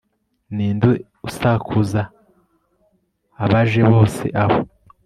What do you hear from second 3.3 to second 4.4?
abaje bose